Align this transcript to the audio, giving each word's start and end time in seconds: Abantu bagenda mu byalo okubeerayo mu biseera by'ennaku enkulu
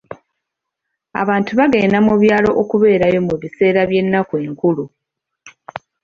Abantu 1.21 1.51
bagenda 1.59 1.97
mu 2.07 2.13
byalo 2.21 2.49
okubeerayo 2.61 3.19
mu 3.27 3.35
biseera 3.41 3.81
by'ennaku 3.89 4.33
enkulu 4.45 4.83